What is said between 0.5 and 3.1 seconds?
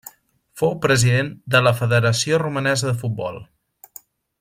Fou president de la Federació Romanesa de